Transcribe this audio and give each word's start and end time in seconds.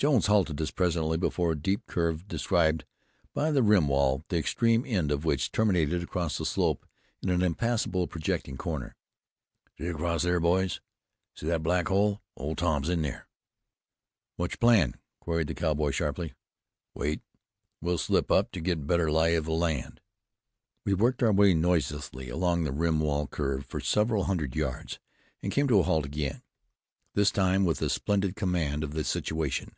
Jones 0.00 0.28
halted 0.28 0.58
us 0.62 0.70
presently 0.70 1.18
before 1.18 1.52
a 1.52 1.54
deep 1.54 1.86
curve 1.86 2.26
described 2.26 2.86
by 3.34 3.50
the 3.50 3.62
rim 3.62 3.86
wall, 3.86 4.24
the 4.30 4.38
extreme 4.38 4.82
end 4.86 5.12
of 5.12 5.26
which 5.26 5.52
terminated 5.52 6.02
across 6.02 6.38
the 6.38 6.46
slope 6.46 6.86
in 7.20 7.28
an 7.28 7.42
impassable 7.42 8.06
projecting 8.06 8.56
corner. 8.56 8.96
"See 9.76 9.88
across 9.88 10.22
there, 10.22 10.40
boys. 10.40 10.80
See 11.34 11.44
that 11.48 11.62
black 11.62 11.88
hole. 11.88 12.22
Old 12.34 12.56
Tom's 12.56 12.88
in 12.88 13.02
there." 13.02 13.28
"What's 14.36 14.52
your 14.54 14.60
plan?" 14.60 14.94
queried 15.20 15.48
the 15.48 15.54
cowboy 15.54 15.90
sharply. 15.90 16.32
"Wait. 16.94 17.20
We'll 17.82 17.98
slip 17.98 18.30
up 18.30 18.52
to 18.52 18.60
get 18.62 18.86
better 18.86 19.12
lay 19.12 19.34
of 19.34 19.44
the 19.44 19.50
land." 19.52 20.00
We 20.86 20.94
worked 20.94 21.22
our 21.22 21.30
way 21.34 21.52
noiselessly 21.52 22.30
along 22.30 22.64
the 22.64 22.72
rim 22.72 23.00
wall 23.00 23.26
curve 23.26 23.66
for 23.66 23.80
several 23.80 24.24
hundred 24.24 24.56
yards 24.56 24.98
and 25.42 25.52
came 25.52 25.68
to 25.68 25.80
a 25.80 25.82
halt 25.82 26.06
again, 26.06 26.40
this 27.12 27.30
time 27.30 27.66
with 27.66 27.82
a 27.82 27.90
splendid 27.90 28.34
command 28.34 28.82
of 28.82 28.94
the 28.94 29.04
situation. 29.04 29.74